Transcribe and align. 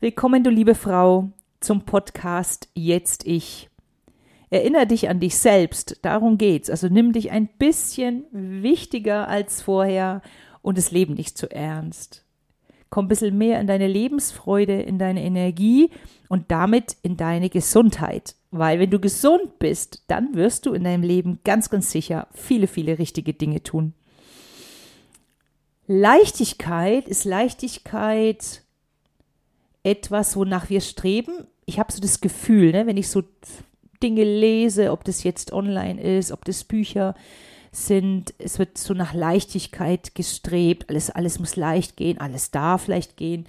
Willkommen, 0.00 0.44
du 0.44 0.50
liebe 0.50 0.76
Frau, 0.76 1.32
zum 1.58 1.80
Podcast 1.84 2.68
Jetzt 2.72 3.26
Ich. 3.26 3.68
Erinnere 4.48 4.86
dich 4.86 5.08
an 5.08 5.18
dich 5.18 5.36
selbst, 5.36 5.98
darum 6.02 6.38
geht's. 6.38 6.70
Also 6.70 6.86
nimm 6.86 7.12
dich 7.12 7.32
ein 7.32 7.48
bisschen 7.48 8.24
wichtiger 8.30 9.26
als 9.26 9.60
vorher 9.60 10.22
und 10.62 10.78
das 10.78 10.92
Leben 10.92 11.14
nicht 11.14 11.36
zu 11.36 11.50
ernst. 11.50 12.24
Komm 12.90 13.06
ein 13.06 13.08
bisschen 13.08 13.36
mehr 13.36 13.60
in 13.60 13.66
deine 13.66 13.88
Lebensfreude, 13.88 14.80
in 14.80 15.00
deine 15.00 15.24
Energie 15.24 15.90
und 16.28 16.52
damit 16.52 16.96
in 17.02 17.16
deine 17.16 17.50
Gesundheit. 17.50 18.36
Weil 18.52 18.78
wenn 18.78 18.90
du 18.90 19.00
gesund 19.00 19.58
bist, 19.58 20.04
dann 20.06 20.36
wirst 20.36 20.66
du 20.66 20.74
in 20.74 20.84
deinem 20.84 21.02
Leben 21.02 21.40
ganz, 21.42 21.70
ganz 21.70 21.90
sicher 21.90 22.28
viele, 22.32 22.68
viele 22.68 23.00
richtige 23.00 23.34
Dinge 23.34 23.64
tun. 23.64 23.94
Leichtigkeit 25.88 27.08
ist 27.08 27.24
Leichtigkeit 27.24 28.62
etwas, 29.82 30.36
wonach 30.36 30.70
wir 30.70 30.80
streben. 30.80 31.46
Ich 31.66 31.78
habe 31.78 31.92
so 31.92 32.00
das 32.00 32.20
Gefühl, 32.20 32.72
ne, 32.72 32.86
wenn 32.86 32.96
ich 32.96 33.08
so 33.08 33.22
Dinge 34.02 34.24
lese, 34.24 34.92
ob 34.92 35.04
das 35.04 35.22
jetzt 35.22 35.52
online 35.52 36.00
ist, 36.00 36.32
ob 36.32 36.44
das 36.44 36.64
Bücher 36.64 37.14
sind, 37.72 38.34
es 38.38 38.58
wird 38.58 38.78
so 38.78 38.94
nach 38.94 39.14
Leichtigkeit 39.14 40.14
gestrebt, 40.14 40.88
alles, 40.88 41.10
alles 41.10 41.38
muss 41.38 41.56
leicht 41.56 41.96
gehen, 41.96 42.18
alles 42.18 42.50
darf 42.50 42.86
leicht 42.86 43.16
gehen. 43.16 43.46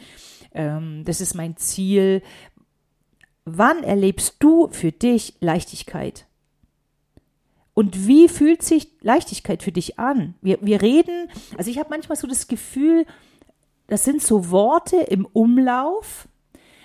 Ähm, 0.53 1.03
das 1.05 1.21
ist 1.21 1.35
mein 1.35 1.57
Ziel. 1.57 2.21
Wann 3.45 3.84
erlebst 3.84 4.35
du 4.39 4.70
für 4.71 4.91
dich 4.91 5.35
Leichtigkeit? 5.39 6.25
Und 7.73 8.07
wie 8.07 8.27
fühlt 8.27 8.61
sich 8.61 8.89
Leichtigkeit 9.01 9.63
für 9.63 9.71
dich 9.71 9.99
an? 9.99 10.35
Wir, 10.41 10.59
wir 10.61 10.81
reden, 10.81 11.29
also 11.57 11.71
ich 11.71 11.79
habe 11.79 11.89
manchmal 11.89 12.17
so 12.17 12.27
das 12.27 12.48
Gefühl, 12.48 13.05
das 13.89 14.03
sind 14.03 14.21
so 14.21 14.52
Worte 14.52 14.98
im 14.98 15.25
Umlauf. 15.25 16.27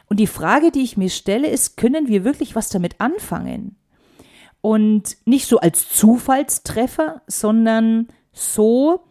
Und 0.06 0.18
die 0.20 0.26
Frage, 0.26 0.70
die 0.70 0.82
ich 0.82 0.96
mir 0.96 1.10
stelle, 1.10 1.48
ist, 1.48 1.76
können 1.76 2.08
wir 2.08 2.24
wirklich 2.24 2.56
was 2.56 2.70
damit 2.70 3.00
anfangen? 3.00 3.76
Und 4.60 5.18
nicht 5.26 5.46
so 5.46 5.58
als 5.58 5.90
Zufallstreffer, 5.90 7.22
sondern 7.26 8.08
so, 8.32 9.04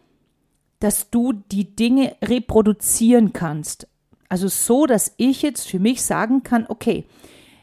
dass 0.80 1.10
du 1.10 1.32
die 1.32 1.76
Dinge 1.76 2.16
reproduzieren 2.22 3.32
kannst. 3.32 3.86
Also 4.28 4.48
so, 4.48 4.86
dass 4.86 5.14
ich 5.16 5.42
jetzt 5.42 5.68
für 5.68 5.78
mich 5.78 6.02
sagen 6.02 6.42
kann, 6.42 6.66
okay, 6.68 7.06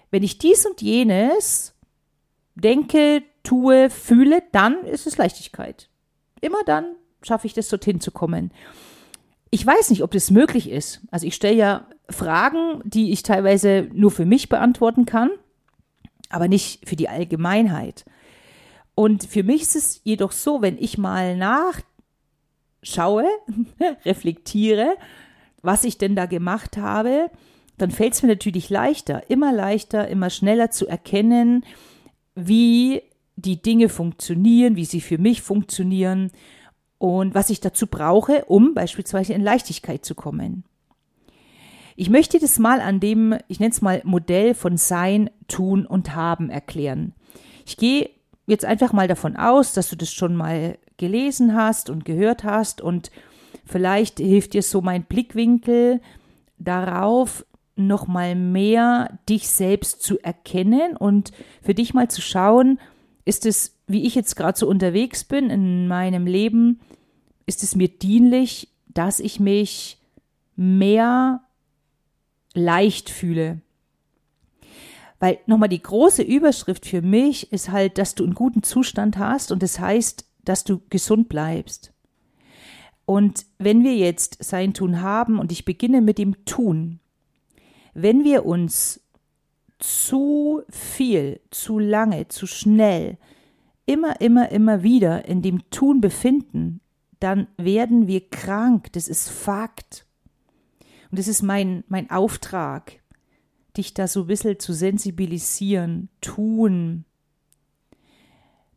wenn 0.09 0.23
ich 0.23 0.37
dies 0.37 0.65
und 0.65 0.81
jenes 0.81 1.73
denke, 2.55 3.23
tue, 3.43 3.89
fühle, 3.89 4.43
dann 4.53 4.85
ist 4.85 5.07
es 5.07 5.17
Leichtigkeit. 5.17 5.89
Immer 6.39 6.63
dann 6.65 6.95
schaffe 7.21 7.47
ich 7.47 7.53
das, 7.53 7.67
dorthin 7.67 7.99
zu 7.99 8.11
kommen. 8.11 8.51
Ich 9.51 9.65
weiß 9.65 9.89
nicht, 9.89 10.01
ob 10.01 10.11
das 10.11 10.31
möglich 10.31 10.69
ist. 10.69 11.01
Also 11.11 11.27
ich 11.27 11.35
stelle 11.35 11.57
ja 11.57 11.87
Fragen, 12.09 12.81
die 12.85 13.11
ich 13.11 13.21
teilweise 13.21 13.89
nur 13.93 14.09
für 14.09 14.25
mich 14.25 14.47
beantworten 14.47 15.05
kann, 15.05 15.29
aber 16.29 16.47
nicht 16.47 16.87
für 16.87 16.95
die 16.95 17.09
Allgemeinheit. 17.09 18.05
Und 18.95 19.25
für 19.25 19.43
mich 19.43 19.61
ist 19.63 19.75
es 19.75 20.01
jedoch 20.03 20.31
so, 20.31 20.61
wenn 20.61 20.77
ich 20.77 20.97
mal 20.97 21.35
nachschaue, 21.35 23.25
reflektiere, 24.05 24.95
was 25.61 25.83
ich 25.83 25.97
denn 25.97 26.15
da 26.15 26.27
gemacht 26.27 26.77
habe, 26.77 27.29
dann 27.77 27.91
fällt 27.91 28.13
es 28.13 28.21
mir 28.21 28.29
natürlich 28.29 28.69
leichter, 28.69 29.29
immer 29.29 29.51
leichter, 29.51 30.07
immer 30.07 30.29
schneller 30.29 30.71
zu 30.71 30.87
erkennen, 30.87 31.65
wie 32.35 33.01
die 33.35 33.61
Dinge 33.61 33.89
funktionieren, 33.89 34.75
wie 34.75 34.85
sie 34.85 35.01
für 35.01 35.17
mich 35.17 35.41
funktionieren 35.41 36.31
und 37.01 37.33
was 37.33 37.49
ich 37.49 37.59
dazu 37.59 37.87
brauche, 37.87 38.45
um 38.45 38.75
beispielsweise 38.75 39.33
in 39.33 39.41
Leichtigkeit 39.41 40.05
zu 40.05 40.13
kommen. 40.13 40.65
Ich 41.95 42.11
möchte 42.11 42.37
das 42.37 42.59
mal 42.59 42.79
an 42.79 42.99
dem, 42.99 43.35
ich 43.47 43.59
nenne 43.59 43.71
es 43.71 43.81
mal 43.81 44.01
Modell 44.05 44.53
von 44.53 44.77
Sein, 44.77 45.31
Tun 45.47 45.87
und 45.87 46.15
Haben 46.15 46.51
erklären. 46.51 47.13
Ich 47.65 47.77
gehe 47.77 48.11
jetzt 48.45 48.65
einfach 48.65 48.93
mal 48.93 49.07
davon 49.07 49.35
aus, 49.35 49.73
dass 49.73 49.89
du 49.89 49.95
das 49.95 50.11
schon 50.11 50.35
mal 50.35 50.77
gelesen 50.97 51.55
hast 51.55 51.89
und 51.89 52.05
gehört 52.05 52.43
hast 52.43 52.81
und 52.81 53.09
vielleicht 53.65 54.19
hilft 54.19 54.53
dir 54.53 54.61
so 54.61 54.81
mein 54.81 55.03
Blickwinkel 55.03 56.01
darauf, 56.59 57.47
noch 57.75 58.05
mal 58.05 58.35
mehr 58.35 59.17
dich 59.27 59.47
selbst 59.49 60.03
zu 60.03 60.19
erkennen 60.19 60.95
und 60.95 61.31
für 61.63 61.73
dich 61.73 61.95
mal 61.95 62.09
zu 62.09 62.21
schauen, 62.21 62.79
ist 63.25 63.47
es, 63.47 63.75
wie 63.87 64.05
ich 64.05 64.13
jetzt 64.13 64.35
gerade 64.35 64.57
so 64.57 64.67
unterwegs 64.67 65.23
bin 65.23 65.49
in 65.49 65.87
meinem 65.87 66.27
Leben, 66.27 66.79
ist 67.51 67.63
es 67.63 67.75
mir 67.75 67.89
dienlich, 67.89 68.69
dass 68.87 69.19
ich 69.19 69.41
mich 69.41 69.99
mehr 70.55 71.41
leicht 72.53 73.09
fühle. 73.09 73.59
Weil 75.19 75.39
nochmal 75.47 75.67
die 75.67 75.81
große 75.81 76.23
Überschrift 76.23 76.85
für 76.85 77.01
mich 77.01 77.51
ist 77.51 77.69
halt, 77.69 77.97
dass 77.97 78.15
du 78.15 78.23
einen 78.23 78.35
guten 78.35 78.63
Zustand 78.63 79.17
hast 79.17 79.51
und 79.51 79.61
das 79.61 79.81
heißt, 79.81 80.23
dass 80.45 80.63
du 80.63 80.79
gesund 80.89 81.27
bleibst. 81.27 81.91
Und 83.05 83.45
wenn 83.57 83.83
wir 83.83 83.97
jetzt 83.97 84.41
sein 84.41 84.73
Tun 84.73 85.01
haben 85.01 85.37
und 85.37 85.51
ich 85.51 85.65
beginne 85.65 85.99
mit 85.99 86.19
dem 86.19 86.45
Tun, 86.45 87.01
wenn 87.93 88.23
wir 88.23 88.45
uns 88.45 89.01
zu 89.77 90.63
viel, 90.69 91.41
zu 91.49 91.79
lange, 91.79 92.29
zu 92.29 92.47
schnell, 92.47 93.17
immer, 93.85 94.21
immer, 94.21 94.49
immer 94.51 94.83
wieder 94.83 95.25
in 95.25 95.41
dem 95.41 95.69
Tun 95.69 95.99
befinden, 95.99 96.80
dann 97.21 97.47
werden 97.57 98.07
wir 98.07 98.29
krank. 98.29 98.91
Das 98.93 99.07
ist 99.07 99.29
Fakt. 99.29 100.05
Und 101.09 101.19
das 101.19 101.27
ist 101.27 101.41
mein, 101.41 101.83
mein 101.87 102.09
Auftrag, 102.09 102.99
dich 103.77 103.93
da 103.93 104.07
so 104.07 104.21
ein 104.21 104.27
bisschen 104.27 104.59
zu 104.59 104.73
sensibilisieren, 104.73 106.09
tun, 106.19 107.05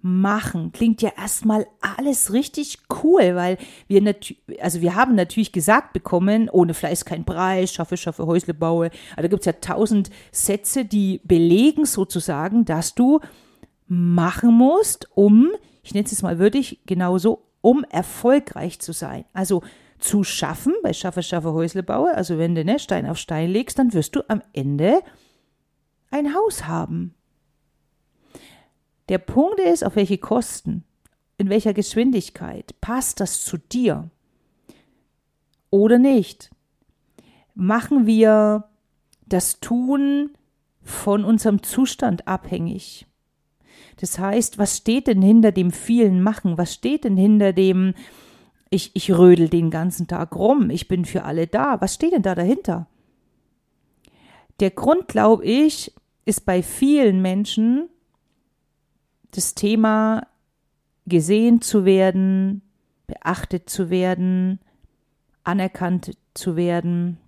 machen. 0.04 0.71
Klingt 0.72 1.00
ja 1.00 1.12
erstmal 1.16 1.66
alles 1.81 2.33
richtig 2.33 2.78
cool, 3.03 3.34
weil 3.37 3.56
wir 3.88 4.03
natürlich, 4.03 4.43
also 4.60 4.83
wir 4.83 4.94
haben 4.94 5.15
natürlich 5.15 5.50
gesagt 5.50 5.94
bekommen, 5.94 6.50
ohne 6.50 6.75
Fleiß 6.75 7.06
kein 7.06 7.25
Preis, 7.25 7.72
schaffe, 7.72 7.97
schaffe, 7.97 8.27
Häusle 8.27 8.53
baue. 8.53 8.91
Also 9.16 9.22
da 9.22 9.28
gibt 9.28 9.41
es 9.41 9.47
ja 9.47 9.53
tausend 9.54 10.10
Sätze, 10.31 10.84
die 10.84 11.22
belegen 11.25 11.87
sozusagen, 11.87 12.66
dass 12.66 12.94
du 12.94 13.21
machen 13.87 14.53
musst, 14.53 15.09
um, 15.15 15.53
ich 15.83 15.94
nenne 15.94 16.04
es 16.04 16.10
jetzt 16.10 16.22
mal 16.22 16.38
würdig, 16.38 16.81
genauso, 16.84 17.44
um 17.64 17.82
erfolgreich 17.84 18.78
zu 18.78 18.92
sein. 18.92 19.25
Also 19.32 19.62
zu 19.98 20.22
schaffen, 20.22 20.75
bei 20.82 20.92
Schaffe, 20.92 21.22
Schaffe, 21.22 21.54
Häusle 21.54 21.82
baue, 21.82 22.14
also 22.14 22.36
wenn 22.36 22.54
du 22.54 22.62
ne, 22.62 22.78
Stein 22.78 23.06
auf 23.06 23.16
Stein 23.16 23.48
legst, 23.48 23.78
dann 23.78 23.94
wirst 23.94 24.14
du 24.14 24.20
am 24.28 24.42
Ende 24.52 25.00
ein 26.10 26.34
Haus 26.34 26.66
haben. 26.66 27.14
Der 29.08 29.16
Punkt 29.16 29.60
ist, 29.60 29.82
auf 29.82 29.97
welche 29.97 30.19
Kosten, 30.19 30.84
in 31.38 31.48
welcher 31.48 31.72
Geschwindigkeit 31.72 32.78
passt 32.82 33.20
das 33.20 33.47
zu 33.47 33.56
dir 33.56 34.10
oder 35.70 35.98
nicht? 35.98 36.50
Machen 37.54 38.06
wir 38.06 38.69
das 39.24 39.60
Tun 39.60 40.36
von 40.82 41.24
unserem 41.24 41.62
Zustand 41.62 42.28
abhängig? 42.28 43.06
Das 44.00 44.18
heißt, 44.18 44.58
was 44.58 44.76
steht 44.76 45.06
denn 45.06 45.22
hinter 45.22 45.52
dem 45.52 45.70
vielen 45.70 46.22
Machen? 46.22 46.58
Was 46.58 46.74
steht 46.74 47.04
denn 47.04 47.16
hinter 47.16 47.52
dem, 47.52 47.94
ich, 48.70 48.90
ich 48.94 49.12
rödel 49.12 49.48
den 49.48 49.70
ganzen 49.70 50.06
Tag 50.06 50.34
rum, 50.36 50.70
ich 50.70 50.88
bin 50.88 51.04
für 51.04 51.24
alle 51.24 51.46
da? 51.46 51.80
Was 51.80 51.94
steht 51.94 52.12
denn 52.12 52.22
da 52.22 52.34
dahinter? 52.34 52.86
Der 54.60 54.70
Grund, 54.70 55.08
glaube 55.08 55.44
ich, 55.44 55.92
ist 56.24 56.46
bei 56.46 56.62
vielen 56.62 57.22
Menschen 57.22 57.88
das 59.32 59.54
Thema 59.54 60.26
gesehen 61.06 61.60
zu 61.60 61.84
werden, 61.84 62.62
beachtet 63.06 63.68
zu 63.68 63.91
werden, 63.91 64.60
anerkannt 65.42 66.16
zu 66.34 66.56
werden. 66.56 67.18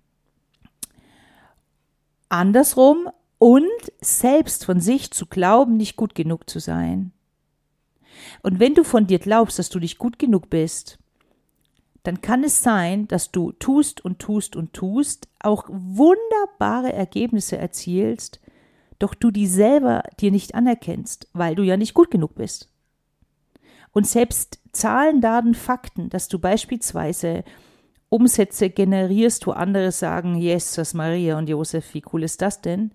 Andersrum 2.29 3.09
und 3.39 3.67
selbst 4.01 4.65
von 4.65 4.79
sich 4.79 5.11
zu 5.11 5.25
glauben, 5.25 5.77
nicht 5.77 5.95
gut 5.95 6.15
genug 6.15 6.49
zu 6.49 6.59
sein. 6.59 7.11
Und 8.41 8.59
wenn 8.59 8.73
du 8.73 8.83
von 8.83 9.07
dir 9.07 9.19
glaubst, 9.19 9.59
dass 9.59 9.69
du 9.69 9.79
nicht 9.79 9.97
gut 9.97 10.17
genug 10.17 10.49
bist, 10.49 10.97
dann 12.03 12.21
kann 12.21 12.43
es 12.43 12.63
sein, 12.63 13.07
dass 13.07 13.31
du 13.31 13.51
tust 13.51 14.03
und 14.03 14.19
tust 14.19 14.55
und 14.55 14.73
tust, 14.73 15.27
auch 15.39 15.65
wunderbare 15.67 16.93
Ergebnisse 16.93 17.57
erzielst, 17.57 18.39
doch 18.99 19.13
du 19.13 19.29
die 19.29 19.47
selber 19.47 20.03
dir 20.19 20.31
nicht 20.31 20.55
anerkennst, 20.55 21.27
weil 21.33 21.55
du 21.55 21.63
ja 21.63 21.77
nicht 21.77 21.93
gut 21.93 22.09
genug 22.09 22.35
bist. 22.35 22.69
Und 23.91 24.07
selbst 24.07 24.59
Zahlen, 24.71 25.21
Daten, 25.21 25.53
Fakten, 25.53 26.09
dass 26.09 26.27
du 26.27 26.39
beispielsweise 26.39 27.43
Umsätze 28.09 28.69
generierst, 28.69 29.45
wo 29.45 29.51
andere 29.51 29.91
sagen, 29.91 30.35
Jesus, 30.35 30.93
Maria 30.93 31.37
und 31.37 31.49
Josef, 31.49 31.93
wie 31.93 32.03
cool 32.13 32.23
ist 32.23 32.41
das 32.41 32.61
denn? 32.61 32.91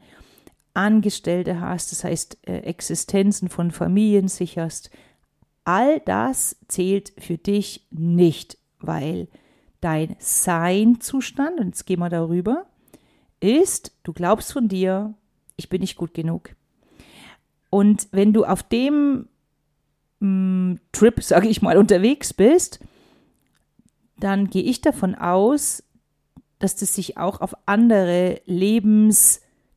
Angestellte 0.74 1.60
hast, 1.60 1.92
das 1.92 2.04
heißt 2.04 2.38
äh, 2.46 2.58
Existenzen 2.60 3.48
von 3.48 3.70
Familien 3.70 4.28
sicherst, 4.28 4.90
all 5.64 6.00
das 6.00 6.56
zählt 6.68 7.12
für 7.18 7.38
dich 7.38 7.86
nicht, 7.90 8.58
weil 8.80 9.28
dein 9.80 10.16
Sein-Zustand, 10.18 11.60
und 11.60 11.66
jetzt 11.66 11.86
gehen 11.86 12.00
wir 12.00 12.08
darüber, 12.08 12.66
ist, 13.40 13.92
du 14.04 14.12
glaubst 14.12 14.52
von 14.52 14.68
dir, 14.68 15.14
ich 15.56 15.68
bin 15.68 15.80
nicht 15.80 15.96
gut 15.96 16.14
genug. 16.14 16.50
Und 17.68 18.08
wenn 18.12 18.32
du 18.32 18.44
auf 18.44 18.62
dem 18.62 19.28
mm, 20.20 20.74
Trip, 20.92 21.22
sage 21.22 21.48
ich 21.48 21.62
mal, 21.62 21.76
unterwegs 21.76 22.32
bist, 22.32 22.80
dann 24.18 24.50
gehe 24.50 24.62
ich 24.62 24.80
davon 24.80 25.14
aus, 25.14 25.82
dass 26.58 26.76
das 26.76 26.94
sich 26.94 27.16
auch 27.18 27.40
auf 27.40 27.54
andere 27.66 28.40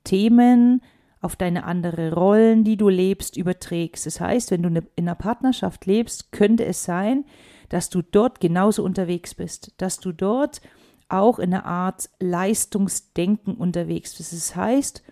Lebensthemen, 0.06 0.82
auf 1.22 1.36
deine 1.36 1.64
andere 1.64 2.14
Rollen, 2.14 2.64
die 2.64 2.78
du 2.78 2.88
lebst, 2.88 3.36
überträgst. 3.36 4.06
Das 4.06 4.20
heißt, 4.20 4.52
wenn 4.52 4.62
du 4.62 4.70
ne, 4.70 4.84
in 4.96 5.08
einer 5.08 5.16
Partnerschaft 5.16 5.88
lebst, 5.88 6.32
könnte 6.32 6.66
es 6.66 6.84
sein, 6.84 7.26
dass 7.70 7.90
du 7.90 8.04
dort 8.04 8.40
genauso 8.40 8.84
unterwegs 8.84 9.34
bist, 9.34 9.74
dass 9.78 9.98
du 9.98 10.12
dort 10.12 10.62
auch 11.10 11.40
in 11.40 11.52
einer 11.52 11.66
Art 11.66 12.10
Leistungsdenken 12.20 13.56
unterwegs 13.56 14.16
bist. 14.16 14.34
Das 14.34 14.56
heißt, 14.56 15.04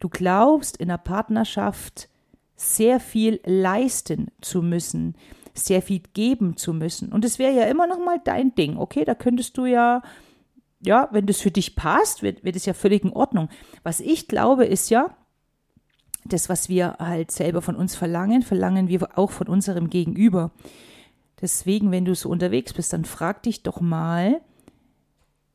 du 0.00 0.08
glaubst 0.08 0.78
in 0.78 0.90
einer 0.90 0.98
Partnerschaft 0.98 2.08
sehr 2.56 2.98
viel 2.98 3.40
leisten 3.44 4.28
zu 4.40 4.62
müssen, 4.62 5.16
sehr 5.52 5.82
viel 5.82 6.00
geben 6.14 6.56
zu 6.56 6.72
müssen. 6.72 7.12
Und 7.12 7.26
es 7.26 7.38
wäre 7.38 7.54
ja 7.54 7.64
immer 7.64 7.86
noch 7.86 7.98
mal 7.98 8.20
dein 8.24 8.54
Ding, 8.54 8.78
okay? 8.78 9.04
Da 9.04 9.14
könntest 9.14 9.58
du 9.58 9.66
ja, 9.66 10.00
ja, 10.82 11.08
wenn 11.12 11.26
das 11.26 11.40
für 11.40 11.50
dich 11.50 11.76
passt, 11.76 12.22
wird, 12.22 12.44
wird 12.44 12.56
es 12.56 12.66
ja 12.66 12.74
völlig 12.74 13.04
in 13.04 13.12
Ordnung. 13.12 13.48
Was 13.82 14.00
ich 14.00 14.28
glaube, 14.28 14.64
ist 14.64 14.90
ja, 14.90 15.16
das, 16.24 16.48
was 16.48 16.68
wir 16.68 16.96
halt 16.98 17.30
selber 17.30 17.62
von 17.62 17.76
uns 17.76 17.94
verlangen, 17.94 18.42
verlangen 18.42 18.88
wir 18.88 19.18
auch 19.18 19.30
von 19.30 19.48
unserem 19.48 19.90
Gegenüber. 19.90 20.52
Deswegen, 21.40 21.90
wenn 21.90 22.04
du 22.04 22.14
so 22.14 22.28
unterwegs 22.28 22.72
bist, 22.72 22.92
dann 22.92 23.04
frag 23.04 23.42
dich 23.42 23.62
doch 23.62 23.80
mal, 23.80 24.40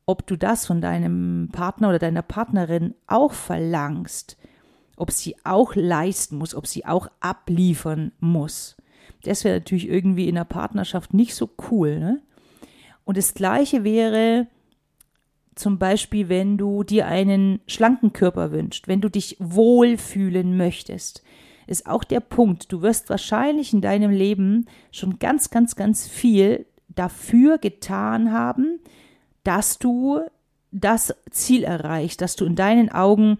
ob 0.04 0.26
du 0.26 0.36
das 0.36 0.66
von 0.66 0.80
deinem 0.80 1.48
Partner 1.52 1.90
oder 1.90 1.98
deiner 1.98 2.22
Partnerin 2.22 2.94
auch 3.06 3.32
verlangst, 3.32 4.36
ob 4.96 5.10
sie 5.10 5.36
auch 5.44 5.74
leisten 5.74 6.36
muss, 6.36 6.54
ob 6.54 6.66
sie 6.66 6.84
auch 6.84 7.08
abliefern 7.20 8.12
muss. 8.20 8.76
Das 9.22 9.44
wäre 9.44 9.58
natürlich 9.58 9.88
irgendwie 9.88 10.28
in 10.28 10.36
einer 10.36 10.44
Partnerschaft 10.44 11.14
nicht 11.14 11.34
so 11.34 11.50
cool. 11.70 11.98
Ne? 11.98 12.22
Und 13.04 13.16
das 13.16 13.34
Gleiche 13.34 13.84
wäre 13.84 14.46
zum 15.58 15.78
Beispiel, 15.78 16.28
wenn 16.28 16.56
du 16.56 16.84
dir 16.84 17.06
einen 17.06 17.60
schlanken 17.66 18.12
Körper 18.12 18.52
wünschst, 18.52 18.88
wenn 18.88 19.00
du 19.00 19.08
dich 19.08 19.36
wohlfühlen 19.38 20.56
möchtest, 20.56 21.22
ist 21.66 21.86
auch 21.86 22.04
der 22.04 22.20
Punkt. 22.20 22.72
Du 22.72 22.82
wirst 22.82 23.10
wahrscheinlich 23.10 23.72
in 23.72 23.80
deinem 23.80 24.10
Leben 24.10 24.66
schon 24.90 25.18
ganz, 25.18 25.50
ganz, 25.50 25.76
ganz 25.76 26.06
viel 26.06 26.66
dafür 26.88 27.58
getan 27.58 28.32
haben, 28.32 28.80
dass 29.44 29.78
du 29.78 30.20
das 30.70 31.14
Ziel 31.30 31.64
erreichst, 31.64 32.20
dass 32.20 32.36
du 32.36 32.44
in 32.44 32.56
deinen 32.56 32.90
Augen 32.90 33.38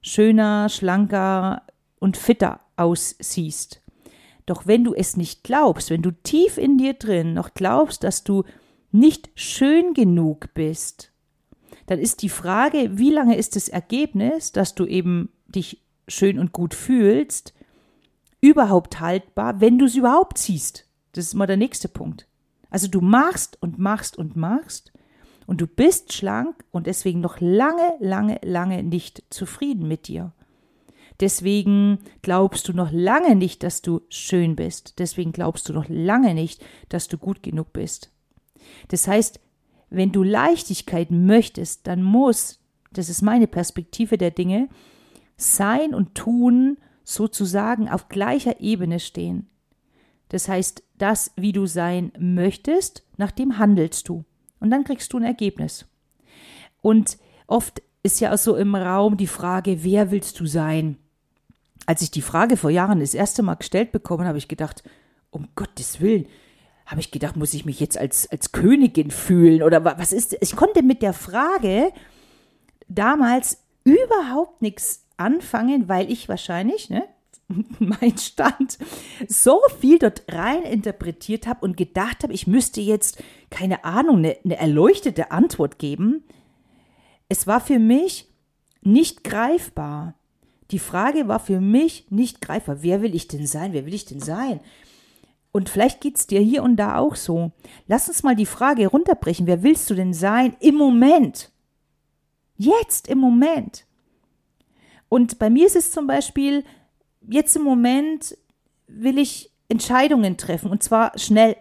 schöner, 0.00 0.68
schlanker 0.68 1.62
und 1.98 2.16
fitter 2.16 2.60
aussiehst. 2.76 3.80
Doch 4.46 4.66
wenn 4.66 4.84
du 4.84 4.94
es 4.94 5.16
nicht 5.16 5.42
glaubst, 5.42 5.90
wenn 5.90 6.02
du 6.02 6.10
tief 6.10 6.58
in 6.58 6.76
dir 6.76 6.94
drin 6.94 7.34
noch 7.34 7.54
glaubst, 7.54 8.04
dass 8.04 8.24
du 8.24 8.44
nicht 8.92 9.30
schön 9.34 9.94
genug 9.94 10.52
bist, 10.54 11.13
dann 11.86 11.98
ist 11.98 12.22
die 12.22 12.28
Frage, 12.28 12.98
wie 12.98 13.10
lange 13.10 13.36
ist 13.36 13.56
das 13.56 13.68
Ergebnis, 13.68 14.52
dass 14.52 14.74
du 14.74 14.86
eben 14.86 15.30
dich 15.46 15.80
schön 16.08 16.38
und 16.38 16.52
gut 16.52 16.74
fühlst, 16.74 17.54
überhaupt 18.40 19.00
haltbar, 19.00 19.60
wenn 19.60 19.78
du 19.78 19.86
es 19.86 19.94
überhaupt 19.94 20.38
siehst? 20.38 20.86
Das 21.12 21.26
ist 21.26 21.34
mal 21.34 21.46
der 21.46 21.56
nächste 21.56 21.88
Punkt. 21.88 22.26
Also 22.70 22.88
du 22.88 23.00
machst 23.00 23.58
und 23.60 23.78
machst 23.78 24.18
und 24.18 24.36
machst 24.36 24.92
und 25.46 25.60
du 25.60 25.66
bist 25.66 26.12
schlank 26.12 26.64
und 26.70 26.86
deswegen 26.86 27.20
noch 27.20 27.40
lange, 27.40 27.94
lange, 28.00 28.40
lange 28.42 28.82
nicht 28.82 29.22
zufrieden 29.30 29.86
mit 29.86 30.08
dir. 30.08 30.32
Deswegen 31.20 32.00
glaubst 32.22 32.66
du 32.66 32.72
noch 32.72 32.90
lange 32.90 33.36
nicht, 33.36 33.62
dass 33.62 33.82
du 33.82 34.00
schön 34.08 34.56
bist. 34.56 34.98
Deswegen 34.98 35.30
glaubst 35.32 35.68
du 35.68 35.72
noch 35.72 35.86
lange 35.88 36.34
nicht, 36.34 36.64
dass 36.88 37.06
du 37.06 37.18
gut 37.18 37.42
genug 37.42 37.72
bist. 37.72 38.10
Das 38.88 39.06
heißt, 39.06 39.38
wenn 39.96 40.12
du 40.12 40.22
Leichtigkeit 40.22 41.10
möchtest, 41.10 41.86
dann 41.86 42.02
muss, 42.02 42.60
das 42.92 43.08
ist 43.08 43.22
meine 43.22 43.46
Perspektive 43.46 44.18
der 44.18 44.30
Dinge, 44.30 44.68
sein 45.36 45.94
und 45.94 46.14
tun 46.14 46.78
sozusagen 47.04 47.88
auf 47.88 48.08
gleicher 48.08 48.60
Ebene 48.60 49.00
stehen. 49.00 49.48
Das 50.28 50.48
heißt, 50.48 50.82
das, 50.98 51.32
wie 51.36 51.52
du 51.52 51.66
sein 51.66 52.12
möchtest, 52.18 53.04
nach 53.16 53.30
dem 53.30 53.58
handelst 53.58 54.08
du. 54.08 54.24
Und 54.60 54.70
dann 54.70 54.84
kriegst 54.84 55.12
du 55.12 55.18
ein 55.18 55.24
Ergebnis. 55.24 55.86
Und 56.80 57.18
oft 57.46 57.82
ist 58.02 58.20
ja 58.20 58.32
auch 58.32 58.38
so 58.38 58.56
im 58.56 58.74
Raum 58.74 59.16
die 59.16 59.26
Frage, 59.26 59.84
wer 59.84 60.10
willst 60.10 60.40
du 60.40 60.46
sein? 60.46 60.98
Als 61.86 62.02
ich 62.02 62.10
die 62.10 62.22
Frage 62.22 62.56
vor 62.56 62.70
Jahren 62.70 63.00
das 63.00 63.14
erste 63.14 63.42
Mal 63.42 63.54
gestellt 63.56 63.92
bekommen, 63.92 64.26
habe 64.26 64.38
ich 64.38 64.48
gedacht, 64.48 64.82
um 65.30 65.48
Gottes 65.54 66.00
Willen, 66.00 66.26
habe 66.86 67.00
ich 67.00 67.10
gedacht, 67.10 67.36
muss 67.36 67.54
ich 67.54 67.64
mich 67.64 67.80
jetzt 67.80 67.96
als, 67.96 68.30
als 68.30 68.52
Königin 68.52 69.10
fühlen 69.10 69.62
oder 69.62 69.84
was 69.84 70.12
ist? 70.12 70.36
Ich 70.40 70.54
konnte 70.54 70.82
mit 70.82 71.02
der 71.02 71.14
Frage 71.14 71.92
damals 72.88 73.58
überhaupt 73.84 74.60
nichts 74.62 75.04
anfangen, 75.16 75.88
weil 75.88 76.10
ich 76.10 76.28
wahrscheinlich, 76.28 76.90
ne, 76.90 77.04
mein 77.78 78.16
Stand 78.18 78.78
so 79.28 79.60
viel 79.80 79.98
dort 79.98 80.24
rein 80.30 80.62
interpretiert 80.62 81.46
habe 81.46 81.64
und 81.64 81.76
gedacht 81.76 82.22
habe, 82.22 82.32
ich 82.32 82.46
müsste 82.46 82.80
jetzt, 82.80 83.22
keine 83.50 83.84
Ahnung, 83.84 84.18
eine, 84.18 84.36
eine 84.44 84.56
erleuchtete 84.56 85.30
Antwort 85.30 85.78
geben. 85.78 86.24
Es 87.28 87.46
war 87.46 87.60
für 87.60 87.78
mich 87.78 88.28
nicht 88.82 89.24
greifbar. 89.24 90.14
Die 90.70 90.78
Frage 90.78 91.28
war 91.28 91.40
für 91.40 91.60
mich 91.60 92.10
nicht 92.10 92.40
greifbar. 92.40 92.82
Wer 92.82 93.02
will 93.02 93.14
ich 93.14 93.28
denn 93.28 93.46
sein? 93.46 93.72
Wer 93.72 93.86
will 93.86 93.94
ich 93.94 94.04
denn 94.06 94.20
sein? 94.20 94.60
Und 95.54 95.68
vielleicht 95.68 96.00
geht 96.00 96.16
es 96.16 96.26
dir 96.26 96.40
hier 96.40 96.64
und 96.64 96.74
da 96.74 96.98
auch 96.98 97.14
so. 97.14 97.52
Lass 97.86 98.08
uns 98.08 98.24
mal 98.24 98.34
die 98.34 98.44
Frage 98.44 98.88
runterbrechen. 98.88 99.46
Wer 99.46 99.62
willst 99.62 99.88
du 99.88 99.94
denn 99.94 100.12
sein 100.12 100.56
im 100.58 100.74
Moment? 100.74 101.52
Jetzt 102.56 103.06
im 103.06 103.18
Moment. 103.18 103.86
Und 105.08 105.38
bei 105.38 105.50
mir 105.50 105.66
ist 105.66 105.76
es 105.76 105.92
zum 105.92 106.08
Beispiel, 106.08 106.64
jetzt 107.20 107.54
im 107.54 107.62
Moment 107.62 108.36
will 108.88 109.16
ich 109.16 109.52
Entscheidungen 109.68 110.36
treffen 110.38 110.72
und 110.72 110.82
zwar 110.82 111.16
schnell. 111.16 111.56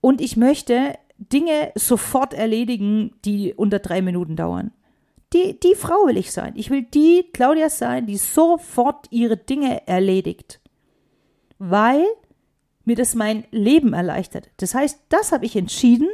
Und 0.00 0.22
ich 0.22 0.38
möchte 0.38 0.98
Dinge 1.18 1.72
sofort 1.74 2.32
erledigen, 2.32 3.16
die 3.26 3.52
unter 3.52 3.80
drei 3.80 4.00
Minuten 4.00 4.34
dauern. 4.34 4.72
Die, 5.34 5.60
die 5.60 5.74
Frau 5.74 6.06
will 6.06 6.16
ich 6.16 6.32
sein. 6.32 6.54
Ich 6.56 6.70
will 6.70 6.84
die 6.84 7.26
Claudia 7.34 7.68
sein, 7.68 8.06
die 8.06 8.16
sofort 8.16 9.08
ihre 9.10 9.36
Dinge 9.36 9.86
erledigt. 9.86 10.60
Weil 11.58 12.04
mir 12.84 12.96
das 12.96 13.14
mein 13.14 13.44
Leben 13.50 13.92
erleichtert. 13.92 14.50
Das 14.58 14.74
heißt, 14.74 15.00
das 15.08 15.32
habe 15.32 15.44
ich 15.44 15.56
entschieden, 15.56 16.08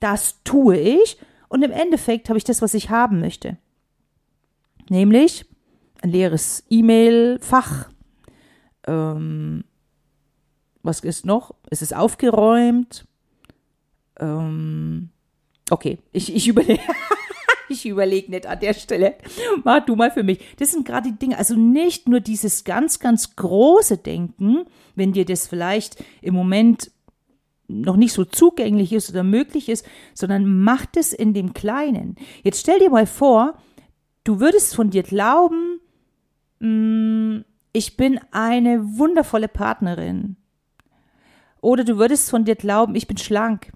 das 0.00 0.42
tue 0.44 0.76
ich 0.76 1.18
und 1.48 1.62
im 1.62 1.72
Endeffekt 1.72 2.28
habe 2.28 2.38
ich 2.38 2.44
das, 2.44 2.62
was 2.62 2.74
ich 2.74 2.90
haben 2.90 3.20
möchte. 3.20 3.56
Nämlich 4.88 5.46
ein 6.02 6.10
leeres 6.10 6.64
E-Mail-Fach. 6.68 7.90
Ähm, 8.86 9.64
was 10.82 11.00
ist 11.00 11.26
noch? 11.26 11.54
Es 11.70 11.82
ist 11.82 11.94
aufgeräumt. 11.94 13.06
Ähm, 14.18 15.10
okay, 15.70 15.98
ich, 16.12 16.34
ich 16.34 16.48
überlege. 16.48 16.80
Ich 17.70 17.86
überlege 17.86 18.30
nicht 18.30 18.46
an 18.46 18.60
der 18.60 18.74
Stelle. 18.74 19.14
Mach 19.64 19.84
du 19.84 19.96
mal 19.96 20.10
für 20.10 20.22
mich. 20.22 20.40
Das 20.58 20.72
sind 20.72 20.86
gerade 20.86 21.10
die 21.10 21.18
Dinge. 21.18 21.38
Also 21.38 21.54
nicht 21.54 22.08
nur 22.08 22.20
dieses 22.20 22.64
ganz, 22.64 22.98
ganz 22.98 23.36
große 23.36 23.98
Denken, 23.98 24.64
wenn 24.94 25.12
dir 25.12 25.24
das 25.24 25.46
vielleicht 25.46 26.02
im 26.22 26.34
Moment 26.34 26.90
noch 27.68 27.96
nicht 27.96 28.12
so 28.12 28.24
zugänglich 28.24 28.92
ist 28.92 29.10
oder 29.10 29.22
möglich 29.22 29.68
ist, 29.68 29.86
sondern 30.14 30.62
macht 30.62 30.96
es 30.96 31.12
in 31.12 31.34
dem 31.34 31.54
Kleinen. 31.54 32.16
Jetzt 32.42 32.60
stell 32.60 32.80
dir 32.80 32.90
mal 32.90 33.06
vor, 33.06 33.58
du 34.24 34.40
würdest 34.40 34.74
von 34.74 34.90
dir 34.90 35.04
glauben, 35.04 35.80
Mm, 36.60 37.40
ich 37.72 37.96
bin 37.96 38.20
eine 38.30 38.98
wundervolle 38.98 39.48
Partnerin. 39.48 40.36
Oder 41.60 41.84
du 41.84 41.98
würdest 41.98 42.30
von 42.30 42.44
dir 42.44 42.54
glauben, 42.54 42.94
ich 42.94 43.06
bin 43.06 43.16
schlank. 43.16 43.72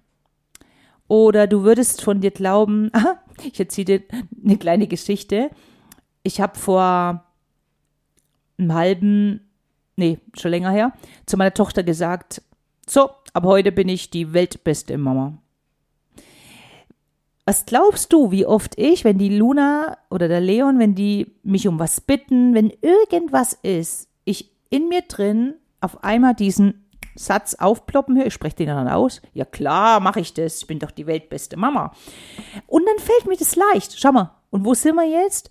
Oder 1.08 1.46
du 1.46 1.64
würdest 1.64 2.02
von 2.02 2.20
dir 2.20 2.30
glauben, 2.30 2.90
aha, 2.92 3.18
ich 3.42 3.58
erzähle 3.58 4.00
dir 4.00 4.02
eine 4.44 4.56
kleine 4.56 4.86
Geschichte. 4.86 5.50
Ich 6.22 6.40
habe 6.40 6.58
vor 6.58 7.24
einem 8.58 8.74
halben, 8.74 9.40
nee, 9.96 10.18
schon 10.38 10.50
länger 10.50 10.70
her, 10.70 10.92
zu 11.26 11.36
meiner 11.36 11.54
Tochter 11.54 11.82
gesagt, 11.82 12.42
so, 12.86 13.10
ab 13.32 13.44
heute 13.44 13.72
bin 13.72 13.88
ich 13.88 14.10
die 14.10 14.32
weltbeste 14.32 14.96
Mama. 14.98 15.38
Was 17.46 17.66
glaubst 17.66 18.12
du, 18.12 18.30
wie 18.30 18.46
oft 18.46 18.78
ich, 18.78 19.04
wenn 19.04 19.18
die 19.18 19.36
Luna 19.36 19.98
oder 20.10 20.28
der 20.28 20.40
Leon, 20.40 20.78
wenn 20.78 20.94
die 20.94 21.34
mich 21.42 21.68
um 21.68 21.78
was 21.78 22.00
bitten, 22.00 22.54
wenn 22.54 22.72
irgendwas 22.80 23.52
ist, 23.52 24.08
ich 24.24 24.50
in 24.70 24.88
mir 24.88 25.02
drin 25.02 25.54
auf 25.80 26.02
einmal 26.02 26.34
diesen 26.34 26.83
Satz 27.16 27.54
aufploppen 27.54 28.16
höre, 28.16 28.26
ich 28.26 28.34
spreche 28.34 28.56
den 28.56 28.68
dann 28.68 28.88
aus. 28.88 29.22
Ja 29.32 29.44
klar, 29.44 30.00
mache 30.00 30.20
ich 30.20 30.34
das. 30.34 30.58
Ich 30.58 30.66
bin 30.66 30.78
doch 30.78 30.90
die 30.90 31.06
weltbeste 31.06 31.56
Mama. 31.56 31.92
Und 32.66 32.86
dann 32.86 32.98
fällt 32.98 33.26
mir 33.26 33.36
das 33.36 33.56
leicht. 33.56 33.98
Schau 33.98 34.12
mal. 34.12 34.34
Und 34.50 34.64
wo 34.64 34.74
sind 34.74 34.96
wir 34.96 35.04
jetzt? 35.04 35.50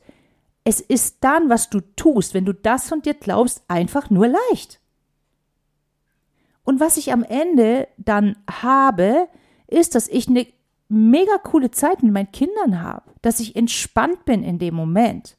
Es 0.64 0.80
ist 0.80 1.18
dann, 1.22 1.50
was 1.50 1.70
du 1.70 1.82
tust, 1.96 2.34
wenn 2.34 2.46
du 2.46 2.54
das 2.54 2.88
von 2.88 3.02
dir 3.02 3.14
glaubst, 3.14 3.64
einfach 3.68 4.10
nur 4.10 4.28
leicht. 4.28 4.80
Und 6.64 6.80
was 6.80 6.98
ich 6.98 7.12
am 7.12 7.24
Ende 7.24 7.88
dann 7.98 8.38
habe, 8.50 9.28
ist, 9.68 9.96
dass 9.96 10.08
ich 10.08 10.28
eine 10.28 10.48
mega 10.88 11.38
coole 11.40 11.72
Zeit 11.72 12.04
mit 12.04 12.14
meinen 12.14 12.32
Kindern 12.32 12.82
habe, 12.82 13.04
dass 13.22 13.40
ich 13.40 13.56
entspannt 13.56 14.26
bin 14.26 14.44
in 14.44 14.60
dem 14.60 14.76
Moment. 14.76 15.38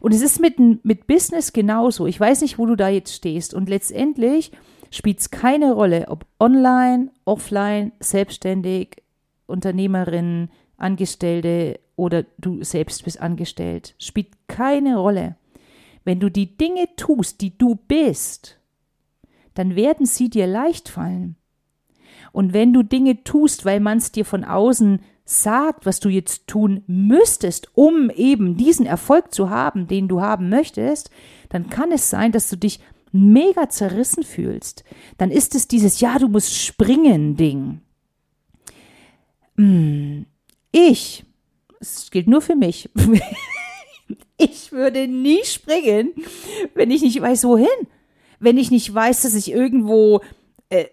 Und 0.00 0.12
es 0.12 0.22
ist 0.22 0.40
mit, 0.40 0.58
mit 0.84 1.06
Business 1.06 1.52
genauso. 1.52 2.06
Ich 2.06 2.18
weiß 2.18 2.42
nicht, 2.42 2.58
wo 2.58 2.66
du 2.66 2.76
da 2.76 2.88
jetzt 2.88 3.14
stehst. 3.14 3.54
Und 3.54 3.68
letztendlich 3.68 4.52
spielt 4.90 5.20
es 5.20 5.30
keine 5.30 5.72
Rolle, 5.72 6.06
ob 6.08 6.26
online, 6.38 7.10
offline, 7.24 7.92
selbstständig, 8.00 9.02
Unternehmerin, 9.46 10.48
Angestellte 10.76 11.80
oder 11.96 12.24
du 12.38 12.62
selbst 12.62 13.04
bist 13.04 13.20
angestellt. 13.20 13.94
Spielt 13.98 14.28
keine 14.48 14.98
Rolle. 14.98 15.36
Wenn 16.04 16.20
du 16.20 16.30
die 16.30 16.56
Dinge 16.56 16.88
tust, 16.96 17.40
die 17.40 17.56
du 17.56 17.74
bist, 17.74 18.58
dann 19.54 19.74
werden 19.74 20.06
sie 20.06 20.28
dir 20.28 20.46
leicht 20.46 20.88
fallen. 20.88 21.36
Und 22.32 22.52
wenn 22.52 22.72
du 22.72 22.82
Dinge 22.82 23.24
tust, 23.24 23.64
weil 23.64 23.80
man 23.80 23.98
es 23.98 24.12
dir 24.12 24.24
von 24.24 24.44
außen 24.44 25.00
sagt, 25.26 25.84
was 25.84 25.98
du 25.98 26.08
jetzt 26.08 26.46
tun 26.46 26.84
müsstest, 26.86 27.68
um 27.74 28.10
eben 28.10 28.56
diesen 28.56 28.86
Erfolg 28.86 29.34
zu 29.34 29.50
haben, 29.50 29.88
den 29.88 30.06
du 30.06 30.20
haben 30.20 30.48
möchtest, 30.48 31.10
dann 31.48 31.68
kann 31.68 31.90
es 31.90 32.08
sein, 32.08 32.30
dass 32.30 32.48
du 32.48 32.56
dich 32.56 32.80
mega 33.10 33.68
zerrissen 33.68 34.22
fühlst. 34.22 34.84
Dann 35.18 35.32
ist 35.32 35.54
es 35.56 35.66
dieses 35.66 36.00
Ja, 36.00 36.18
du 36.18 36.28
musst 36.28 36.54
springen 36.54 37.36
Ding. 37.36 37.80
Hm. 39.56 40.26
Ich, 40.70 41.24
es 41.80 42.10
gilt 42.10 42.28
nur 42.28 42.40
für 42.40 42.54
mich, 42.54 42.88
ich 44.38 44.70
würde 44.70 45.08
nie 45.08 45.44
springen, 45.44 46.12
wenn 46.74 46.90
ich 46.90 47.02
nicht 47.02 47.20
weiß, 47.20 47.44
wohin. 47.44 47.66
Wenn 48.38 48.58
ich 48.58 48.70
nicht 48.70 48.92
weiß, 48.92 49.22
dass 49.22 49.34
ich 49.34 49.50
irgendwo 49.50 50.20
äh, 50.68 50.86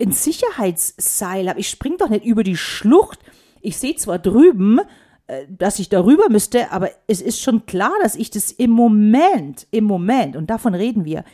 ein 0.00 0.12
Sicherheitsseil 0.12 1.48
habe. 1.48 1.58
Ich 1.58 1.70
spring 1.70 1.96
doch 1.96 2.08
nicht 2.08 2.24
über 2.24 2.44
die 2.44 2.56
Schlucht 2.58 3.18
ich 3.60 3.78
sehe 3.78 3.96
zwar 3.96 4.18
drüben, 4.18 4.80
äh, 5.26 5.46
dass 5.48 5.78
ich 5.78 5.88
darüber 5.88 6.28
müsste, 6.28 6.72
aber 6.72 6.90
es 7.06 7.20
ist 7.20 7.40
schon 7.40 7.66
klar, 7.66 7.92
dass 8.02 8.14
ich 8.14 8.30
das 8.30 8.50
im 8.50 8.70
Moment, 8.70 9.66
im 9.70 9.84
Moment, 9.84 10.36
und 10.36 10.48
davon 10.48 10.74
reden 10.74 11.04
wir, 11.04 11.24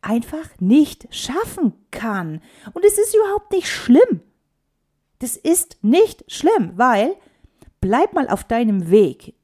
einfach 0.00 0.48
nicht 0.58 1.06
schaffen 1.10 1.74
kann. 1.90 2.40
Und 2.72 2.84
es 2.84 2.98
ist 2.98 3.14
überhaupt 3.14 3.52
nicht 3.52 3.68
schlimm. 3.68 4.20
Das 5.20 5.36
ist 5.36 5.78
nicht 5.82 6.24
schlimm, 6.30 6.72
weil 6.74 7.14
bleib 7.80 8.12
mal 8.12 8.28
auf 8.28 8.44
deinem 8.44 8.90
Weg 8.90 9.34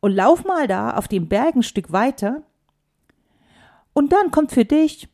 und 0.00 0.12
lauf 0.12 0.44
mal 0.44 0.66
da 0.66 0.96
auf 0.96 1.08
dem 1.08 1.28
Berg 1.28 1.54
ein 1.54 1.62
Stück 1.62 1.92
weiter 1.92 2.42
und 3.92 4.12
dann 4.12 4.30
kommt 4.30 4.52
für 4.52 4.64
dich 4.64 5.08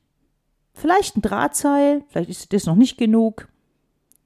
vielleicht 0.75 1.16
ein 1.16 1.23
Drahtseil, 1.23 2.04
vielleicht 2.09 2.30
ist 2.30 2.52
das 2.52 2.66
noch 2.66 2.75
nicht 2.75 2.97
genug, 2.97 3.49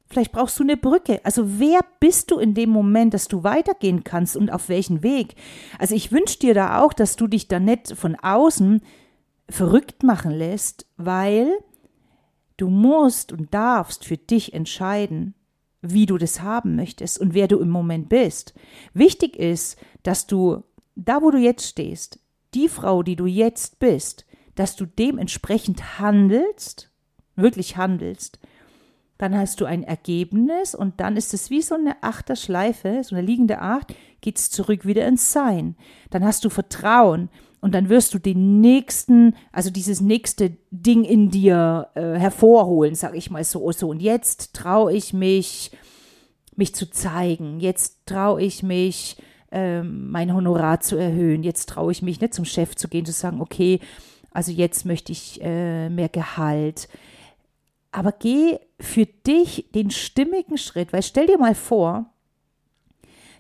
Vielleicht 0.09 0.33
brauchst 0.33 0.59
du 0.59 0.63
eine 0.63 0.77
Brücke. 0.77 1.21
Also 1.25 1.59
wer 1.59 1.81
bist 1.99 2.31
du 2.31 2.39
in 2.39 2.55
dem 2.55 2.71
Moment, 2.71 3.13
dass 3.13 3.29
du 3.29 3.43
weitergehen 3.43 4.05
kannst 4.05 4.37
und 4.37 4.51
auf 4.51 4.69
welchen 4.69 5.03
Weg? 5.03 5.35
Also 5.79 5.95
ich 5.95 6.13
wünsche 6.13 6.39
dir 6.39 6.55
da 6.55 6.81
auch, 6.81 6.93
dass 6.93 7.17
du 7.17 7.27
dich 7.27 7.49
da 7.49 7.59
nicht 7.59 7.93
von 7.97 8.15
außen 8.15 8.83
verrückt 9.49 10.03
machen 10.03 10.31
lässt, 10.31 10.87
weil 10.97 11.51
du 12.57 12.69
musst 12.69 13.33
und 13.33 13.53
darfst 13.53 14.05
für 14.05 14.17
dich 14.17 14.55
entscheiden, 14.55 15.35
wie 15.83 16.07
du 16.07 16.19
das 16.19 16.41
haben 16.41 16.77
möchtest 16.77 17.21
und 17.21 17.35
wer 17.35 17.49
du 17.49 17.59
im 17.59 17.69
Moment 17.69 18.09
bist. 18.09 18.55
Wichtig 18.95 19.37
ist, 19.37 19.77
dass 20.03 20.27
du 20.27 20.63
da, 20.95 21.21
wo 21.21 21.31
du 21.31 21.39
jetzt 21.39 21.67
stehst, 21.67 22.21
die 22.55 22.69
Frau, 22.69 23.03
die 23.03 23.17
du 23.17 23.27
jetzt 23.27 23.79
bist, 23.79 24.25
dass 24.55 24.77
du 24.77 24.87
dementsprechend 24.87 25.99
handelst, 25.99 26.91
wirklich 27.35 27.77
handelst 27.77 28.39
dann 29.19 29.37
hast 29.37 29.61
du 29.61 29.65
ein 29.65 29.83
Ergebnis 29.83 30.75
und 30.75 31.01
dann 31.01 31.17
ist 31.17 31.33
es 31.33 31.51
wie 31.51 31.63
so 31.63 31.75
eine 31.75 32.03
Achterschleife, 32.03 33.03
so 33.03 33.17
eine 33.17 33.27
liegende 33.27 33.61
Acht, 33.61 33.95
geht 34.21 34.39
es 34.39 34.51
zurück 34.51 34.87
wieder 34.87 35.07
ins 35.07 35.33
Sein. 35.33 35.77
Dann 36.11 36.25
hast 36.25 36.45
du 36.45 36.51
Vertrauen 36.51 37.31
und 37.61 37.75
dann 37.75 37.89
wirst 37.89 38.13
du 38.13 38.19
den 38.19 38.61
nächsten, 38.61 39.35
also 39.53 39.71
dieses 39.71 40.01
nächste 40.01 40.57
Ding 40.71 41.05
in 41.05 41.31
dir 41.31 41.89
äh, 41.95 42.19
hervorholen, 42.19 42.95
sag 42.95 43.17
ich 43.17 43.31
mal 43.31 43.45
so. 43.45 43.73
so. 43.73 43.89
Und 43.89 44.01
jetzt 44.01 44.55
traue 44.55 44.93
ich 44.93 45.13
mich, 45.13 45.71
mich 46.55 46.75
zu 46.75 46.91
zeigen. 46.91 47.61
Jetzt 47.61 48.07
traue 48.07 48.43
ich 48.43 48.63
mich, 48.63 49.17
ähm, 49.51 50.11
mein 50.11 50.35
Honorar 50.35 50.81
zu 50.81 50.97
erhöhen. 50.97 51.43
Jetzt 51.43 51.71
traue 51.71 51.93
ich 51.93 52.03
mich 52.03 52.21
nicht 52.21 52.35
zum 52.35 52.45
Chef 52.45 52.77
zu 52.77 52.89
gehen, 52.89 53.07
zu 53.07 53.13
sagen, 53.13 53.41
okay, 53.41 53.81
also 54.31 54.53
jetzt 54.53 54.85
möchte 54.85 55.13
ich 55.13 55.41
äh, 55.43 55.89
mehr 55.89 56.11
Gehalt 56.11 56.89
aber 57.97 58.13
geh 58.13 58.59
für 58.79 59.07
dich 59.07 59.71
den 59.75 59.91
stimmigen 59.91 60.59
Schritt, 60.59 60.93
weil 60.93 61.03
stell 61.03 61.29
dir 61.29 61.39
mal 61.39 61.55
vor, 61.55 62.13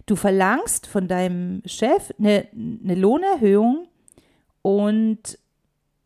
du 0.07 0.17
verlangst 0.17 0.87
von 0.87 1.09
deinem 1.09 1.61
Chef 1.67 2.15
eine, 2.19 2.49
eine 2.55 2.95
Lohnerhöhung 2.95 3.87
und 4.63 5.39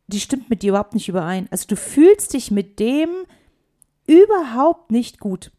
die 0.08 0.18
stimmt 0.18 0.50
mit 0.50 0.64
dir 0.64 0.70
überhaupt 0.70 0.94
nicht 0.94 1.08
überein. 1.08 1.46
Also 1.52 1.68
du 1.68 1.76
fühlst 1.76 2.34
dich 2.34 2.50
mit 2.50 2.80
dem 2.80 3.10
überhaupt 4.08 4.90
nicht 4.90 5.20
gut. 5.20 5.52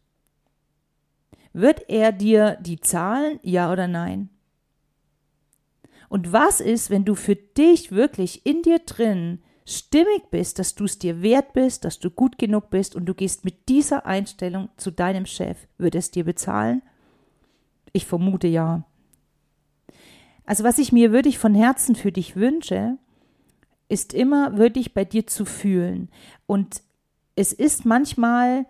Wird 1.54 1.88
er 1.88 2.12
dir 2.12 2.58
die 2.60 2.78
zahlen, 2.78 3.40
ja 3.42 3.72
oder 3.72 3.88
nein? 3.88 4.28
Und 6.10 6.30
was 6.34 6.60
ist, 6.60 6.90
wenn 6.90 7.06
du 7.06 7.14
für 7.14 7.36
dich 7.36 7.90
wirklich 7.90 8.44
in 8.44 8.60
dir 8.60 8.80
drin 8.80 9.42
stimmig 9.64 10.30
bist, 10.30 10.58
dass 10.58 10.74
du 10.74 10.84
es 10.84 10.98
dir 10.98 11.22
wert 11.22 11.52
bist, 11.52 11.84
dass 11.84 11.98
du 11.98 12.10
gut 12.10 12.38
genug 12.38 12.70
bist 12.70 12.96
und 12.96 13.06
du 13.06 13.14
gehst 13.14 13.44
mit 13.44 13.68
dieser 13.68 14.06
Einstellung 14.06 14.68
zu 14.76 14.90
deinem 14.90 15.26
Chef, 15.26 15.56
wird 15.78 15.94
es 15.94 16.10
dir 16.10 16.24
bezahlen? 16.24 16.82
Ich 17.92 18.06
vermute 18.06 18.48
ja. 18.48 18.84
Also 20.44 20.64
was 20.64 20.78
ich 20.78 20.92
mir 20.92 21.12
wirklich 21.12 21.38
von 21.38 21.54
Herzen 21.54 21.94
für 21.94 22.12
dich 22.12 22.36
wünsche, 22.36 22.98
ist 23.88 24.14
immer 24.14 24.56
wirklich 24.56 24.94
bei 24.94 25.04
dir 25.04 25.26
zu 25.26 25.44
fühlen. 25.44 26.08
Und 26.46 26.82
es 27.36 27.52
ist 27.52 27.84
manchmal, 27.84 28.66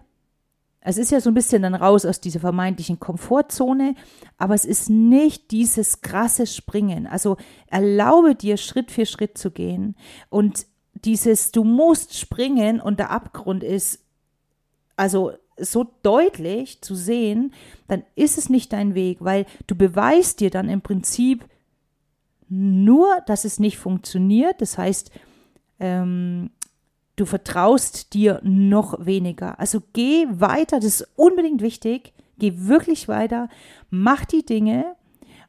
es 0.81 0.99
ist 0.99 1.13
ja 1.13 1.21
so 1.21 1.31
ein 1.31 1.35
bisschen 1.35 1.63
dann 1.63 1.75
raus 1.75 2.05
aus 2.05 2.21
dieser 2.21 2.41
vermeintlichen 2.41 3.01
Komfortzone, 3.01 3.95
aber 4.37 4.55
es 4.55 4.65
ist 4.65 4.91
nicht 4.91 5.51
dieses 5.51 6.01
krasse 6.03 6.47
Springen. 6.47 7.07
Also 7.07 7.37
erlaube 7.69 8.35
dir 8.35 8.57
Schritt 8.57 8.91
für 8.91 9.07
Schritt 9.07 9.39
zu 9.39 9.51
gehen 9.51 9.97
und 10.29 10.67
dieses, 11.04 11.52
du 11.52 11.64
musst 11.64 12.16
springen 12.16 12.80
und 12.80 12.99
der 12.99 13.11
Abgrund 13.11 13.62
ist, 13.62 14.00
also 14.97 15.32
so 15.59 15.87
deutlich 16.02 16.80
zu 16.82 16.94
sehen, 16.94 17.52
dann 17.88 18.04
ist 18.14 18.38
es 18.38 18.49
nicht 18.49 18.73
dein 18.73 18.94
Weg, 18.94 19.18
weil 19.21 19.47
du 19.66 19.75
beweist 19.75 20.40
dir 20.40 20.50
dann 20.50 20.68
im 20.68 20.80
Prinzip 20.80 21.44
nur, 22.49 23.21
dass 23.26 23.44
es 23.44 23.59
nicht 23.59 23.78
funktioniert. 23.78 24.61
Das 24.61 24.78
heißt, 24.78 25.11
ähm, 25.80 26.50
du 27.16 27.25
vertraust 27.25 28.14
dir 28.14 28.40
noch 28.42 29.04
weniger. 29.04 29.59
Also 29.59 29.82
geh 29.92 30.26
weiter, 30.28 30.76
das 30.76 31.00
ist 31.00 31.09
unbedingt 31.16 31.62
wichtig. 31.62 32.12
Geh 32.38 32.52
wirklich 32.56 33.09
weiter, 33.09 33.49
mach 33.90 34.25
die 34.25 34.44
Dinge 34.44 34.97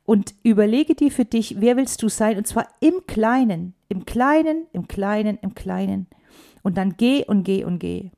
und 0.06 0.36
überlege 0.44 0.96
dir 0.96 1.12
für 1.12 1.26
dich, 1.26 1.60
wer 1.60 1.78
willst 1.78 2.02
du 2.04 2.10
sein, 2.10 2.38
und 2.38 2.46
zwar 2.46 2.68
im 2.82 3.06
Kleinen. 3.08 3.74
Im 3.94 4.06
Kleinen, 4.06 4.66
im 4.74 4.88
Kleinen, 4.88 5.38
im 5.44 5.54
Kleinen. 5.54 6.08
Und 6.64 6.78
dann 6.78 6.98
geh 6.98 7.24
und 7.26 7.44
geh 7.44 7.64
und 7.64 7.78
geh. 7.78 8.10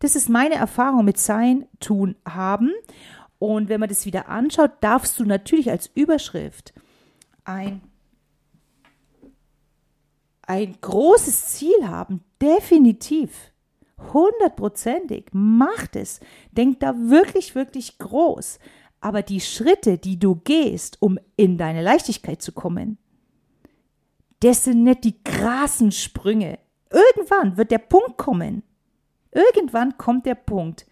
Das 0.00 0.16
ist 0.16 0.28
meine 0.28 0.56
Erfahrung 0.56 1.04
mit 1.04 1.16
Sein, 1.16 1.68
Tun, 1.78 2.16
Haben. 2.28 2.72
Und 3.38 3.68
wenn 3.68 3.78
man 3.78 3.88
das 3.88 4.04
wieder 4.04 4.28
anschaut, 4.28 4.72
darfst 4.80 5.20
du 5.20 5.24
natürlich 5.24 5.70
als 5.70 5.88
Überschrift 5.94 6.72
ein, 7.44 7.82
ein 10.42 10.76
großes 10.80 11.46
Ziel 11.46 11.86
haben. 11.86 12.24
Definitiv. 12.42 13.52
Hundertprozentig. 14.12 15.26
Macht 15.30 15.94
es. 15.94 16.18
Denk 16.50 16.80
da 16.80 16.96
wirklich, 16.96 17.54
wirklich 17.54 17.96
groß. 17.98 18.58
Aber 19.00 19.22
die 19.22 19.40
Schritte, 19.40 19.98
die 19.98 20.18
du 20.18 20.34
gehst, 20.34 21.00
um 21.00 21.20
in 21.36 21.58
deine 21.58 21.80
Leichtigkeit 21.80 22.42
zu 22.42 22.50
kommen, 22.50 22.98
das 24.40 24.64
sind 24.64 24.84
nicht 24.84 25.04
die 25.04 25.22
krassen 25.22 25.92
Sprünge. 25.92 26.58
Irgendwann 26.90 27.56
wird 27.56 27.70
der 27.70 27.78
Punkt 27.78 28.16
kommen. 28.16 28.62
Irgendwann 29.32 29.96
kommt 29.96 30.26
der 30.26 30.34
Punkt, 30.34 30.86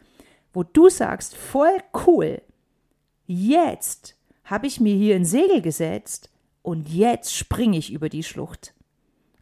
wo 0.53 0.63
du 0.63 0.89
sagst, 0.89 1.37
voll 1.37 1.79
cool, 2.07 2.41
jetzt 3.27 4.15
habe 4.45 4.67
ich 4.67 4.81
mir 4.81 4.95
hier 4.95 5.17
ein 5.17 5.25
Segel 5.25 5.61
gesetzt 5.61 6.31
und 6.63 6.89
jetzt 6.89 7.35
springe 7.35 7.79
ich 7.79 7.93
über 7.93 8.09
die 8.09 8.23
Schlucht. 8.23 8.75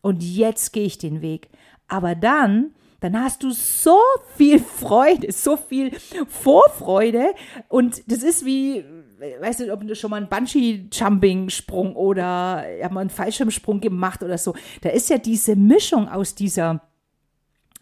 Und 0.00 0.22
jetzt 0.22 0.72
gehe 0.72 0.86
ich 0.86 0.98
den 0.98 1.20
Weg. 1.20 1.48
Aber 1.88 2.14
dann, 2.14 2.74
dann 3.00 3.22
hast 3.22 3.42
du 3.42 3.50
so 3.50 3.98
viel 4.36 4.58
Freude, 4.60 5.30
so 5.30 5.56
viel 5.56 5.92
Vorfreude 6.28 7.34
und 7.68 8.02
das 8.10 8.22
ist 8.22 8.44
wie, 8.44 8.84
weißt 9.18 9.60
du, 9.60 9.72
ob 9.72 9.86
du 9.86 9.94
schon 9.94 10.10
mal 10.10 10.18
einen 10.18 10.28
Bungee-Jumping-Sprung 10.28 11.96
oder 11.96 12.64
ja, 12.78 12.88
mal 12.90 13.00
einen 13.00 13.10
Fallschirmsprung 13.10 13.80
gemacht 13.80 14.22
oder 14.22 14.38
so. 14.38 14.54
Da 14.82 14.90
ist 14.90 15.10
ja 15.10 15.18
diese 15.18 15.56
Mischung 15.56 16.08
aus 16.08 16.34
dieser 16.34 16.82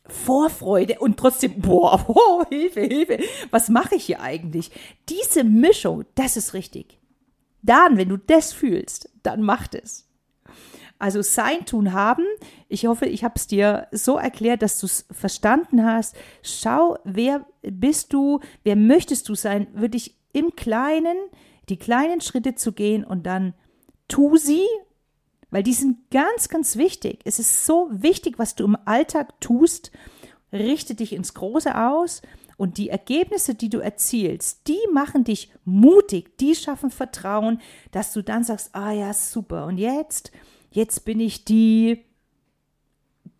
Vorfreude 0.06 0.98
und 0.98 1.16
trotzdem, 1.16 1.60
boah, 1.60 2.04
oh, 2.08 2.44
Hilfe, 2.48 2.82
Hilfe, 2.82 3.18
was 3.50 3.68
mache 3.68 3.96
ich 3.96 4.04
hier 4.04 4.20
eigentlich? 4.20 4.70
Diese 5.08 5.44
Mischung, 5.44 6.04
das 6.14 6.36
ist 6.36 6.54
richtig. 6.54 6.98
Dann, 7.62 7.96
wenn 7.96 8.10
du 8.10 8.18
das 8.18 8.52
fühlst, 8.52 9.10
dann 9.22 9.42
macht 9.42 9.74
es. 9.74 10.06
Also 10.98 11.22
sein, 11.22 11.66
tun, 11.66 11.92
haben. 11.92 12.24
Ich 12.68 12.86
hoffe, 12.86 13.06
ich 13.06 13.24
habe 13.24 13.34
es 13.36 13.46
dir 13.46 13.88
so 13.90 14.16
erklärt, 14.16 14.62
dass 14.62 14.78
du 14.78 14.86
es 14.86 15.06
verstanden 15.10 15.84
hast. 15.84 16.14
Schau, 16.42 16.98
wer 17.04 17.46
bist 17.62 18.12
du, 18.12 18.40
wer 18.62 18.76
möchtest 18.76 19.28
du 19.28 19.34
sein, 19.34 19.66
würde 19.74 19.96
ich 19.96 20.14
im 20.34 20.54
Kleinen 20.54 21.16
die 21.68 21.78
kleinen 21.78 22.20
Schritte 22.20 22.54
zu 22.54 22.72
gehen 22.72 23.04
und 23.04 23.24
dann 23.24 23.54
tu 24.08 24.36
sie, 24.36 24.66
weil 25.50 25.62
die 25.62 25.72
sind 25.72 26.10
ganz, 26.10 26.48
ganz 26.48 26.76
wichtig. 26.76 27.20
Es 27.24 27.38
ist 27.38 27.64
so 27.64 27.88
wichtig, 27.90 28.38
was 28.38 28.54
du 28.54 28.64
im 28.64 28.76
Alltag 28.84 29.40
tust. 29.40 29.92
Richte 30.52 30.94
dich 30.94 31.12
ins 31.12 31.34
Große 31.34 31.76
aus 31.76 32.22
und 32.56 32.78
die 32.78 32.88
Ergebnisse, 32.88 33.54
die 33.54 33.68
du 33.68 33.78
erzielst, 33.78 34.68
die 34.68 34.78
machen 34.92 35.24
dich 35.24 35.52
mutig, 35.64 36.38
die 36.38 36.54
schaffen 36.54 36.90
Vertrauen, 36.90 37.60
dass 37.90 38.12
du 38.12 38.22
dann 38.22 38.44
sagst, 38.44 38.74
ah 38.74 38.92
ja, 38.92 39.12
super. 39.12 39.66
Und 39.66 39.78
jetzt, 39.78 40.30
jetzt 40.70 41.04
bin 41.04 41.18
ich 41.18 41.44
die, 41.44 42.04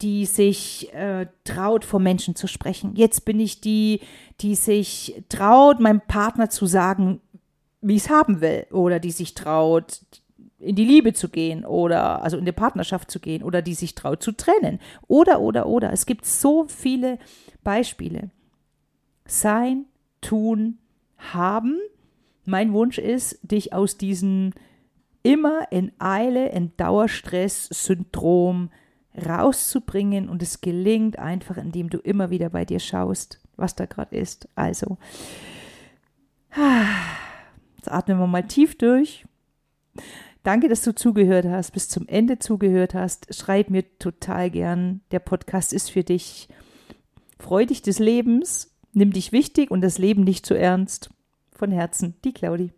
die 0.05 0.27
sich 0.27 0.93
äh, 0.93 1.27
traut, 1.45 1.87
vor 1.87 1.99
Menschen 1.99 2.37
zu 2.37 2.47
sprechen. 2.47 2.95
Jetzt 2.95 3.25
bin 3.25 3.41
ich 3.41 3.63
die, 3.63 4.01
die 4.43 4.55
sich 4.55 5.25
traut, 5.31 5.81
meinem 5.81 6.03
Partner 6.03 6.51
zu 6.51 6.67
sagen, 6.67 7.23
wie 7.81 7.97
ich 7.97 8.05
es 8.05 8.11
haben 8.11 8.43
will. 8.43 8.67
Oder 8.71 9.01
die 9.01 9.13
sich 9.13 9.33
traut, 9.33 10.03
in 10.59 10.77
die 10.77 10.85
Liebe 10.85 11.15
zu 11.15 11.31
gehen 11.31 11.65
oder 11.65 12.23
also 12.23 12.37
in 12.37 12.45
die 12.45 12.53
Partnerschaft 12.53 13.11
zu 13.11 13.19
gehen 13.19 13.43
oder 13.43 13.63
die 13.63 13.73
sich 13.73 13.95
traut 13.95 14.23
zu 14.23 14.33
trennen. 14.33 14.79
Oder, 15.09 15.41
oder, 15.41 15.67
oder. 15.67 15.91
Es 15.91 16.05
gibt 16.05 16.27
so 16.27 16.67
viele 16.69 17.19
Beispiele. 17.63 18.31
Sein, 19.25 19.87
tun, 20.21 20.77
haben. 21.17 21.79
Mein 22.45 22.75
Wunsch 22.75 22.99
ist, 22.99 23.39
dich 23.43 23.73
aus 23.73 23.97
diesem 23.97 24.53
immer 25.23 25.73
in 25.73 25.93
Eile, 25.99 26.51
in 26.51 26.77
Dauerstress-Syndrom 26.77 28.69
rauszubringen 29.15 30.29
und 30.29 30.43
es 30.43 30.61
gelingt 30.61 31.19
einfach, 31.19 31.57
indem 31.57 31.91
du 31.91 31.99
immer 31.99 32.31
wieder 32.31 32.51
bei 32.51 32.65
dir 32.65 32.81
schaust, 32.81 33.41
was 33.57 33.75
da 33.75 33.87
gerade 33.87 34.17
ist. 34.17 34.49
Also, 34.55 34.99
jetzt 37.77 37.91
atmen 37.91 38.19
wir 38.19 38.27
mal 38.27 38.47
tief 38.47 38.77
durch. 38.77 39.25
Danke, 40.43 40.69
dass 40.69 40.83
du 40.83 40.95
zugehört 40.95 41.47
hast, 41.47 41.73
bis 41.73 41.89
zum 41.89 42.07
Ende 42.07 42.39
zugehört 42.39 42.95
hast. 42.95 43.35
Schreib 43.35 43.71
mir 43.71 43.99
total 43.99 44.51
gern. 44.51 45.01
Der 45.11 45.21
Podcast 45.21 45.73
ist 45.73 45.91
für 45.91 46.05
dich. 46.05 46.49
Freu 47.39 47.65
dich 47.65 47.83
des 47.83 47.99
Lebens, 47.99 48.75
nimm 48.93 49.13
dich 49.13 49.33
wichtig 49.33 49.71
und 49.71 49.81
das 49.81 49.99
Leben 49.99 50.23
nicht 50.23 50.45
zu 50.45 50.55
ernst. 50.55 51.11
Von 51.53 51.71
Herzen, 51.71 52.15
die 52.25 52.33
Claudi. 52.33 52.73